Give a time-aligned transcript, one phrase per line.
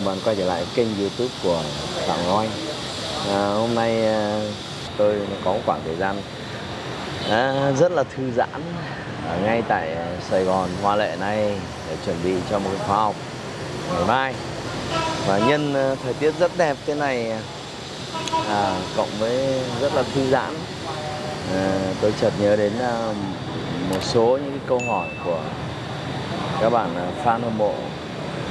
[0.00, 1.62] Chào bạn quay trở lại kênh youtube của
[2.06, 2.50] Phạm Ngọc Anh.
[3.28, 4.40] À, Hôm nay à,
[4.96, 6.16] tôi có một khoảng thời gian
[7.30, 8.62] à, rất là thư giãn
[9.28, 9.96] ở ngay tại
[10.30, 11.52] Sài Gòn Hoa Lệ này
[11.88, 13.14] để chuẩn bị cho một khóa học
[13.94, 14.34] ngày mai.
[15.26, 17.32] Và nhân à, thời tiết rất đẹp thế này
[18.48, 20.54] à, cộng với rất là thư giãn
[21.54, 23.12] à, tôi chợt nhớ đến à,
[23.90, 25.40] một số những cái câu hỏi của
[26.60, 27.74] các bạn à, fan hâm mộ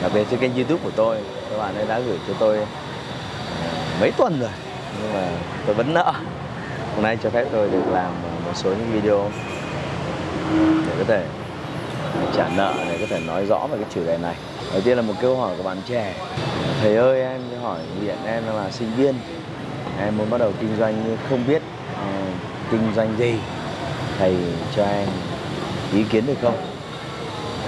[0.02, 1.17] đặc biệt trên kênh youtube của tôi
[1.49, 2.66] các bạn ấy đã gửi cho tôi ờ,
[4.02, 4.50] mấy tuần rồi
[5.02, 5.28] nhưng mà
[5.66, 6.14] tôi vẫn nợ.
[6.95, 8.11] Hôm nay cho phép tôi được làm
[8.45, 9.31] một số những video
[10.88, 11.25] để có thể
[12.36, 14.36] trả nợ để có thể nói rõ về cái chủ đề này.
[14.72, 16.14] Đầu tiên là một câu hỏi của bạn trẻ.
[16.81, 19.16] Thầy ơi em hỏi hiện em là sinh viên.
[20.00, 21.61] Em muốn bắt đầu kinh doanh nhưng không biết
[21.94, 22.33] uh,
[22.72, 23.36] kinh doanh gì.
[24.20, 24.36] Thầy
[24.75, 25.08] cho em
[25.94, 26.58] ý kiến được không?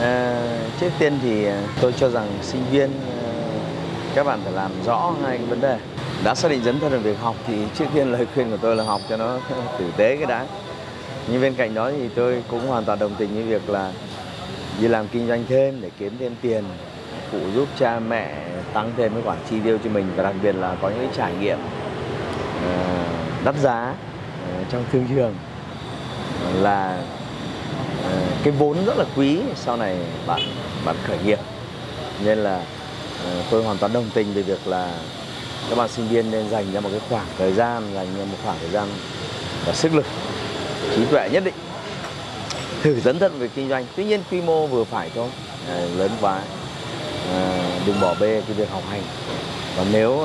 [0.01, 0.41] À,
[0.79, 2.91] trước tiên thì ờ, tôi cho rằng sinh viên
[4.15, 5.77] các bạn phải làm rõ hai cái vấn đề.
[6.23, 8.75] Đã xác định dấn thân vào việc học thì trước tiên lời khuyên của tôi
[8.75, 9.37] là học cho nó
[9.79, 10.45] tử tế cái đã.
[11.27, 13.91] Nhưng bên cạnh đó thì tôi cũng hoàn toàn đồng tình với việc là
[14.81, 16.63] đi làm kinh doanh thêm để kiếm thêm tiền,
[17.31, 18.35] phụ giúp cha mẹ,
[18.73, 21.09] tăng thêm cái khoản chi tiêu cho mình và đặc biệt là có những cái
[21.17, 21.57] trải nghiệm
[22.65, 23.03] ờ,
[23.43, 23.93] đắt giá
[24.47, 25.35] ờ, trong thương trường.
[26.53, 27.01] Là
[28.03, 28.11] ờ,
[28.43, 30.41] cái vốn rất là quý sau này bạn
[30.85, 31.39] bạn khởi nghiệp.
[32.23, 32.63] Nên là
[33.25, 34.93] Ờ, tôi hoàn toàn đồng tình về việc là
[35.69, 38.37] các bạn sinh viên nên dành ra một cái khoảng thời gian dành ra một
[38.43, 38.87] khoảng thời gian
[39.65, 40.05] và sức lực
[40.95, 41.53] trí tuệ nhất định
[42.83, 43.85] thử dấn thân về kinh doanh.
[43.95, 45.29] Tuy nhiên quy mô vừa phải thôi
[45.69, 46.39] à, lớn quá
[47.33, 49.03] à, đừng bỏ bê cái việc học hành.
[49.77, 50.23] Và nếu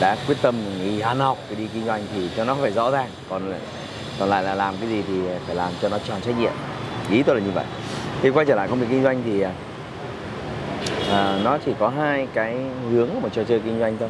[0.00, 2.90] đã quyết tâm nghỉ ăn học để đi kinh doanh thì cho nó phải rõ
[2.90, 3.54] ràng còn
[4.18, 5.14] còn lại là làm cái gì thì
[5.46, 6.52] phải làm cho nó tròn trách nhiệm.
[7.10, 7.64] Ý tôi là như vậy.
[8.22, 9.44] Khi quay trở lại công việc kinh doanh thì
[11.10, 12.56] à, nó chỉ có hai cái
[12.90, 14.08] hướng của một trò chơi kinh doanh thôi.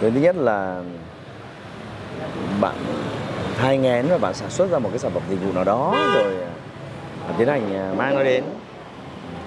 [0.00, 0.82] Hướng thứ nhất là
[2.60, 2.74] bạn
[3.58, 5.94] thay ngén và bạn sản xuất ra một cái sản phẩm dịch vụ nào đó
[6.14, 6.34] rồi
[7.28, 8.44] à, tiến hành à, mang nó đến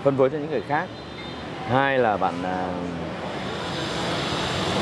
[0.03, 0.85] phân phối cho những người khác.
[1.69, 2.67] Hai là bạn à,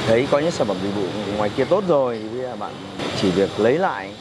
[0.07, 1.03] thấy có những sản phẩm dịch vụ
[1.37, 2.71] ngoài kia tốt rồi thì bây giờ bạn
[3.21, 4.11] chỉ việc lấy lại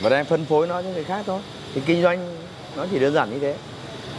[0.00, 1.40] và đang phân phối nó cho người khác thôi.
[1.74, 2.36] Thì kinh doanh
[2.76, 3.54] nó chỉ đơn giản như thế.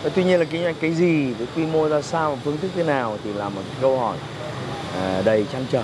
[0.03, 2.57] Ờ, tuy nhiên là kinh doanh cái gì với quy mô ra sao và phương
[2.57, 4.17] thức thế nào thì là một câu hỏi
[5.01, 5.83] à, đầy trăn trở.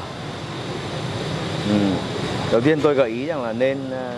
[1.69, 1.77] Ừ.
[2.51, 4.13] đầu tiên tôi gợi ý rằng là nên à,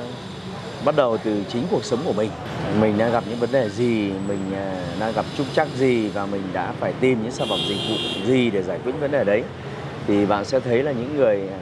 [0.86, 2.30] bắt đầu từ chính cuộc sống của mình.
[2.80, 6.26] Mình đang gặp những vấn đề gì mình à, đang gặp trục trắc gì và
[6.26, 7.96] mình đã phải tìm những sản phẩm dịch vụ
[8.28, 9.44] gì để giải quyết vấn đề đấy.
[10.08, 11.60] Thì bạn sẽ thấy là những người à,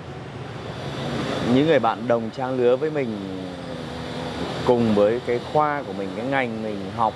[1.53, 3.17] những người bạn đồng trang lứa với mình
[4.65, 7.13] cùng với cái khoa của mình cái ngành mình học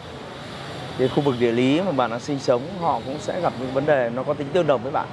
[1.00, 3.74] cái khu vực địa lý mà bạn đang sinh sống họ cũng sẽ gặp những
[3.74, 5.08] vấn đề nó có tính tương đồng với bạn.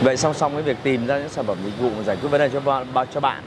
[0.00, 2.28] Vậy song song với việc tìm ra những sản phẩm dịch vụ mà giải quyết
[2.28, 3.42] vấn đề cho bạn cho bạn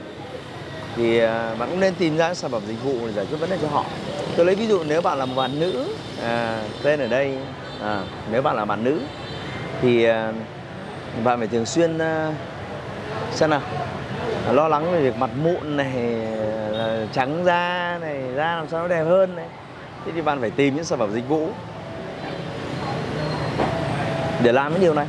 [0.96, 3.38] thì à, bạn cũng nên tìm ra những sản phẩm dịch vụ để giải quyết
[3.38, 3.86] vấn đề cho họ.
[4.36, 5.88] Tôi lấy ví dụ nếu bạn là một bạn nữ
[6.24, 7.38] à, tên ở đây
[7.82, 8.02] à,
[8.32, 9.00] nếu bạn là bạn nữ
[9.82, 10.34] thì à,
[11.24, 12.34] bạn phải thường xuyên à,
[13.32, 13.62] xem nào.
[14.52, 15.94] Lo lắng về việc mặt mụn này
[17.14, 19.46] trắng da này da làm sao nó đẹp hơn này
[20.06, 21.50] thế thì bạn phải tìm những sản phẩm dịch vụ
[24.44, 25.06] để làm cái điều này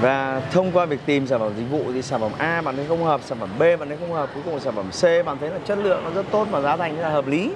[0.00, 2.86] và thông qua việc tìm sản phẩm dịch vụ thì sản phẩm A bạn thấy
[2.88, 5.36] không hợp, sản phẩm B bạn thấy không hợp, cuối cùng sản phẩm C bạn
[5.40, 7.52] thấy là chất lượng nó rất tốt và giá thành rất là hợp lý.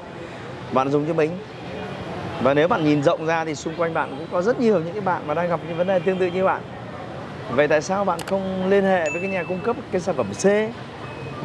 [0.72, 1.38] Bạn dùng cho mình.
[2.42, 4.92] Và nếu bạn nhìn rộng ra thì xung quanh bạn cũng có rất nhiều những
[4.92, 6.62] cái bạn mà đang gặp những vấn đề tương tự như bạn.
[7.50, 10.26] Vậy tại sao bạn không liên hệ với cái nhà cung cấp cái sản phẩm
[10.42, 10.46] C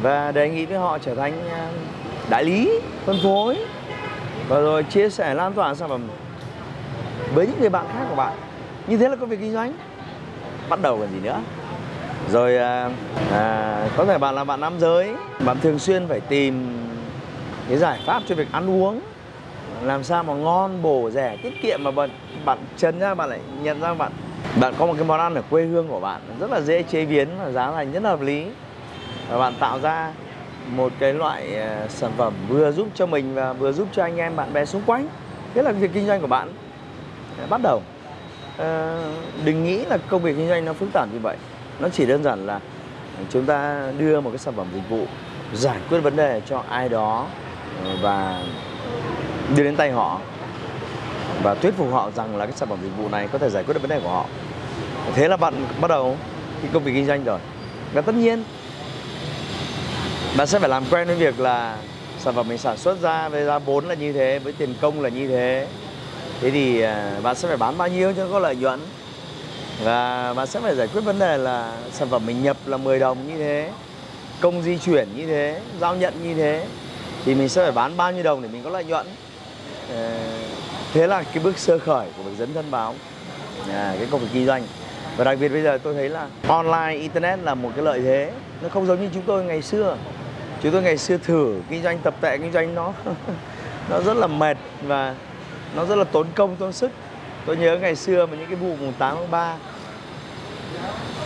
[0.02, 1.68] và đề nghị với họ trở thành à,
[2.30, 3.58] đại lý phân phối
[4.48, 6.08] và rồi chia sẻ lan tỏa sản phẩm
[7.34, 8.32] với những người bạn khác của bạn.
[8.86, 9.72] Như thế là công việc kinh doanh.
[10.68, 11.40] Bắt đầu còn gì nữa.
[12.30, 12.90] Rồi à,
[13.32, 15.14] à, có thể bạn là bạn nam giới.
[15.44, 16.78] Bạn thường xuyên phải tìm
[17.68, 19.00] cái giải pháp cho việc ăn uống.
[19.82, 22.10] Làm sao mà ngon bổ rẻ tiết kiệm mà bạn
[22.44, 24.12] bạn chân ra bạn lại nhận ra bạn
[24.60, 26.20] bạn có một cái món ăn ở quê hương của bạn.
[26.40, 28.46] Rất là dễ chế biến và giá thành rất là hợp lý.
[29.30, 30.12] Và bạn tạo ra
[30.70, 34.16] một cái loại à, sản phẩm vừa giúp cho mình và vừa giúp cho anh
[34.16, 35.08] em bạn bè xung quanh.
[35.54, 36.52] Thế là việc kinh doanh của bạn
[37.38, 37.82] à, bắt đầu.
[38.58, 38.98] À,
[39.44, 41.36] đừng nghĩ là công việc kinh doanh nó phức tạp như vậy.
[41.80, 42.60] Nó chỉ đơn giản là
[43.30, 45.06] chúng ta đưa một cái sản phẩm dịch vụ
[45.54, 47.26] giải quyết vấn đề cho ai đó
[47.84, 48.42] ờ, và
[49.56, 50.20] đưa đến tay họ
[51.42, 53.64] và thuyết phục họ rằng là cái sản phẩm dịch vụ này có thể giải
[53.64, 54.26] quyết được vấn đề của họ.
[55.14, 56.16] Thế là bạn bắt đầu
[56.62, 57.38] cái công việc kinh doanh rồi.
[57.92, 58.44] Và tất nhiên
[60.36, 61.76] bạn sẽ phải làm quen với việc là
[62.18, 65.00] sản phẩm mình sản xuất ra với giá vốn là như thế với tiền công
[65.00, 65.66] là như thế.
[66.40, 68.80] Thế thì à, bạn sẽ phải bán bao nhiêu cho có lợi nhuận?
[69.84, 72.98] Và bạn sẽ phải giải quyết vấn đề là sản phẩm mình nhập là 10
[72.98, 73.70] đồng như thế
[74.40, 76.66] công di chuyển như thế giao nhận như thế
[77.24, 79.06] thì mình sẽ phải bán bao nhiêu đồng để mình có lợi nhuận?
[79.94, 80.10] Ờ,
[80.94, 82.94] thế là cái bước sơ khởi của việc dấn thân báo
[83.68, 84.62] à, cái công việc kinh doanh.
[85.16, 88.30] Và đặc biệt bây giờ tôi thấy là online internet là một cái lợi thế.
[88.62, 89.96] Nó không giống như chúng tôi ngày xưa
[90.62, 92.92] chúng tôi ngày xưa thử kinh doanh tập tệ kinh doanh nó
[93.90, 95.14] nó rất là mệt và
[95.76, 96.90] nó rất là tốn công tốn sức.
[97.46, 99.56] Tôi nhớ ngày xưa mà những cái vụ mùng 8 tháng 3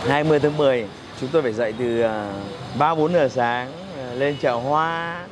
[0.07, 0.87] 20 tháng 10
[1.21, 2.33] chúng tôi phải dậy từ à,
[2.79, 5.25] ba bốn giờ sáng à, lên chợ hoa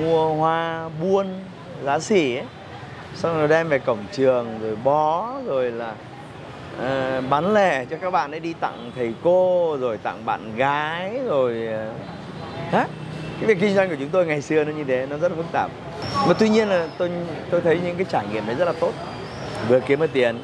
[0.00, 1.26] mua hoa buôn
[1.82, 2.46] giá xỉ ấy.
[3.14, 5.94] xong rồi đem về cổng trường rồi bó rồi là
[6.76, 11.20] uh, bán lẻ cho các bạn ấy đi tặng thầy cô rồi tặng bạn gái
[11.26, 11.68] rồi
[12.68, 12.86] uh,
[13.40, 15.36] cái việc kinh doanh của chúng tôi ngày xưa nó như thế nó rất là
[15.36, 15.70] phức tạp.
[16.26, 17.10] Mà tuy nhiên là tôi
[17.50, 18.92] tôi thấy những cái trải nghiệm đấy rất là tốt.
[19.68, 20.38] Vừa kiếm được tiền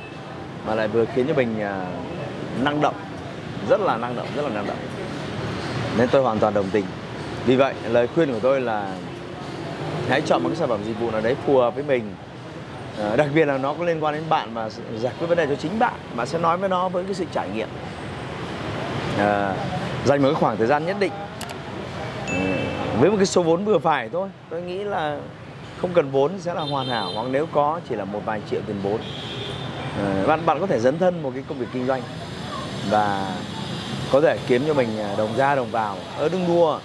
[0.66, 2.94] mà lại vừa khiến cho mình uh, năng động.
[3.68, 4.76] Rất là năng động rất là năng động.
[5.98, 6.84] Nên tôi hoàn toàn đồng tình.
[7.46, 8.88] Vì vậy lời khuyên của tôi là
[10.08, 12.14] hãy chọn một cái sản phẩm dịch vụ nào đấy phù hợp với mình.
[13.02, 15.46] À, đặc biệt là nó có liên quan đến bạn mà giải quyết vấn đề
[15.46, 15.94] cho chính bạn.
[16.14, 17.68] Mà sẽ nói với nó với cái sự trải nghiệm.
[19.18, 19.54] À,
[20.04, 21.12] dành một cái khoảng thời gian nhất định
[23.00, 24.28] với một cái số vốn vừa phải thôi.
[24.50, 25.18] Tôi nghĩ là
[25.80, 28.60] không cần vốn sẽ là hoàn hảo, hoặc nếu có chỉ là một vài triệu
[28.66, 29.00] tiền vốn.
[29.98, 32.02] Ờ, bạn bạn có thể dấn thân một cái công việc kinh doanh
[32.90, 33.36] và
[34.12, 36.78] có thể kiếm cho mình à, đồng ra đồng vào ở đừng đua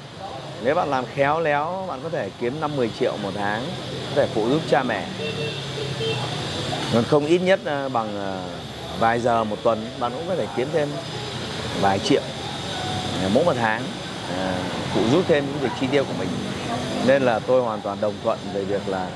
[0.64, 3.64] nếu bạn làm khéo léo, bạn có thể kiếm 5 10 triệu một tháng,
[4.10, 5.08] có thể phụ giúp cha mẹ.
[6.94, 8.44] Còn không ít nhất à, bằng à,
[9.00, 10.90] vài giờ một tuần, bạn cũng có thể kiếm thêm
[11.82, 12.22] vài triệu
[13.34, 13.82] mỗi một tháng.
[14.38, 14.54] Ờ,
[14.94, 16.30] phụ giúp thêm những việc chi tiêu của mình.
[17.08, 19.08] Nên là tôi hoàn toàn đồng thuận về việc là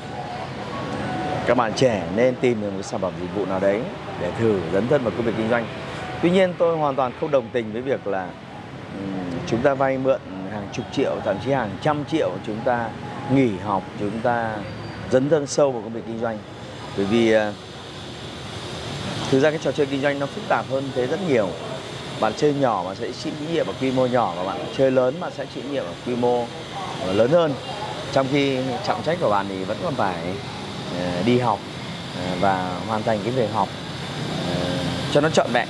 [1.46, 3.82] các bạn trẻ nên tìm được một sản phẩm dịch vụ nào đấy
[4.22, 5.66] để thử, dấn thân vào công việc kinh doanh.
[6.22, 8.28] Tuy nhiên tôi hoàn toàn không đồng tình với việc là
[9.48, 10.20] chúng ta vay mượn
[10.52, 12.90] hàng chục triệu, thậm chí hàng trăm triệu chúng ta
[13.34, 14.58] nghỉ học, chúng ta
[15.12, 16.38] dấn thân sâu vào công việc kinh doanh.
[16.98, 17.54] Bởi vì ờ,
[19.32, 21.50] thực ra cái trò chơi kinh doanh nó phức tạp hơn thế rất nhiều
[22.20, 24.92] bạn chơi nhỏ mà sẽ chịu trách nhiệm ở quy mô nhỏ và bạn chơi
[24.92, 26.46] lớn mà sẽ chịu trách nhiệm ở quy mô
[27.02, 27.54] ờ, lớn hơn
[28.12, 28.58] trong khi
[28.88, 30.22] trọng trách của bạn thì vẫn còn phải
[31.00, 31.60] ờ, đi học
[32.16, 33.68] ờ, và hoàn thành cái việc học
[35.14, 35.68] cho nó trọn vẹn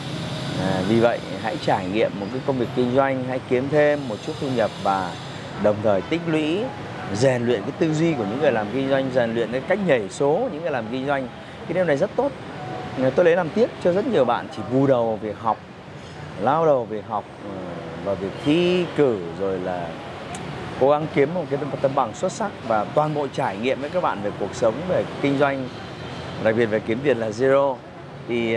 [0.88, 4.16] vì vậy hãy trải nghiệm một cái công việc kinh doanh, hãy kiếm thêm một
[4.26, 5.12] chút thu nhập và
[5.64, 6.60] đồng thời tích lũy,
[7.14, 9.80] rèn luyện cái tư duy của những người làm kinh doanh, rèn luyện cái cách
[9.88, 11.28] nhảy số những người làm kinh doanh.
[11.68, 12.32] Cái điều này rất tốt.
[13.16, 15.58] Tôi lấy làm tiếc cho rất nhiều bạn chỉ vu đầu việc học,
[16.42, 17.50] lao đầu việc học ừ,
[18.06, 19.88] và việc thi cử rồi là
[20.80, 23.90] cố gắng kiếm một cái tấm bằng xuất sắc và toàn bộ trải nghiệm với
[23.90, 25.70] các bạn về cuộc sống, về kinh doanh,
[26.44, 27.76] đặc biệt về kiếm tiền là zero.
[28.28, 28.56] Thì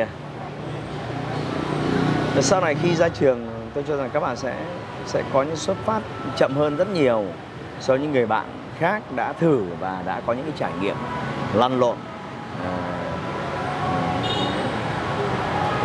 [2.36, 4.56] ờ, sau này khi ra trường tôi cho rằng các bạn sẽ
[5.06, 6.00] sẽ có những xuất phát
[6.36, 7.24] chậm hơn rất nhiều
[7.80, 8.46] so với những người bạn
[8.78, 10.96] khác đã thử và đã có những cái trải nghiệm
[11.54, 11.96] lăn lộn
[12.64, 12.97] à,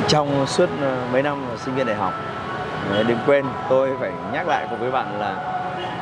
[0.08, 2.14] trong suốt ờ, mấy năm sinh viên đại học
[2.92, 5.36] ờ, đừng quên, tôi phải nhắc lại cùng với bạn là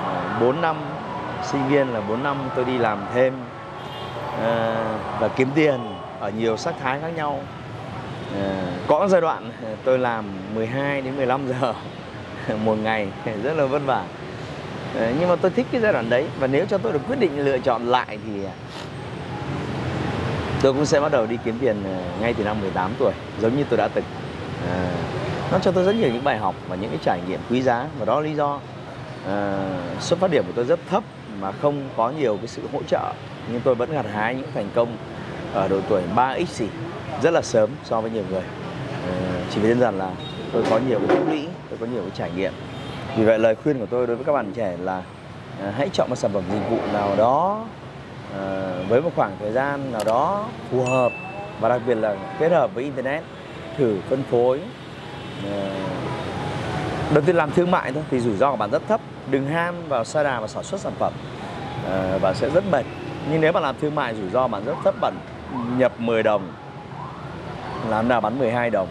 [0.05, 0.75] ờ, 4 năm
[1.43, 3.33] sinh viên là 4 năm tôi đi làm thêm
[5.19, 7.39] và kiếm tiền ở nhiều sắc thái khác nhau.
[8.87, 9.51] Có giai đoạn
[9.83, 11.73] tôi làm 12 đến 15 giờ
[12.65, 13.07] một ngày,
[13.43, 14.03] rất là vất vả.
[14.93, 17.45] Nhưng mà tôi thích cái giai đoạn đấy, và nếu cho tôi được quyết định
[17.45, 18.31] lựa chọn lại thì
[20.61, 23.57] tôi cũng sẽ bắt đầu đi kiếm tiền ờ, ngay từ năm 18 tuổi giống
[23.57, 24.03] như tôi đã từng.
[24.71, 24.91] À,
[25.51, 27.87] nó cho tôi rất nhiều những bài học và những cái trải nghiệm quý giá
[27.99, 28.59] và đó là lý do
[29.27, 31.03] à, xuất phát điểm của tôi rất thấp
[31.39, 33.13] mà không có nhiều cái sự hỗ trợ.
[33.51, 34.97] Nhưng tôi vẫn gặt hái những thành công
[35.53, 36.67] ở độ tuổi 3x gì
[37.23, 38.43] rất là sớm so với nhiều người.
[39.07, 39.13] À,
[39.49, 40.11] chỉ vì đơn giản là
[40.53, 42.53] tôi có nhiều cái tích lũy tôi có nhiều cái trải nghiệm.
[43.17, 45.03] Vì vậy lời khuyên của tôi đối với các bạn trẻ là
[45.61, 47.65] à, hãy chọn một sản phẩm dịch vụ nào đó
[48.37, 51.11] Ờ, với một khoảng thời gian nào đó phù hợp
[51.59, 53.23] và đặc biệt là kết hợp với internet
[53.77, 54.61] thử phân phối
[55.51, 55.69] ờ,
[57.13, 59.01] đầu tiên làm thương mại thôi thì rủi ro của bạn rất thấp.
[59.31, 61.13] Đừng ham vào sa đà và sản xuất sản phẩm
[61.87, 62.85] ờ, và sẽ rất mệt.
[63.31, 65.13] Nhưng nếu bạn làm thương mại rủi ro bạn rất thấp bạn
[65.77, 66.53] nhập 10 đồng
[67.89, 68.87] làm nào bán 12 đồng.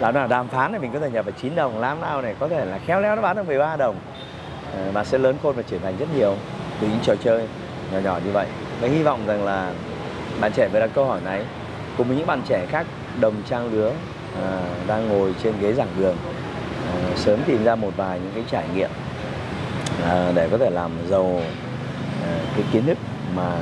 [0.00, 2.34] Làm nào đàm phán thì mình có thể nhập vào 9 đồng làm nào này
[2.40, 3.96] có thể là khéo léo nó bán được 13 đồng.
[4.94, 6.34] À, sẽ lớn khôn và trưởng thành rất nhiều.
[6.80, 7.48] Từ những trò chơi
[7.96, 8.46] nhỏ nhỏ như vậy.
[8.80, 9.72] Và hy vọng rằng là
[10.40, 11.44] bạn trẻ vừa đặt câu hỏi này
[11.98, 12.86] cùng với những bạn trẻ khác
[13.20, 13.92] đồng trang lứa
[14.42, 16.16] à, đang ngồi trên ghế giảng đường
[16.86, 18.90] à, sớm tìm ra một vài những cái trải nghiệm
[20.04, 21.40] à, để có thể làm giàu
[22.22, 22.98] à, cái kiến thức
[23.34, 23.58] mà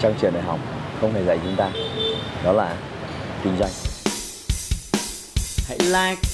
[0.00, 0.58] trong trường đại học
[1.00, 1.70] không hề dạy chúng ta.
[2.44, 2.76] Đó là
[3.44, 3.70] kinh doanh.
[5.68, 6.33] Hãy like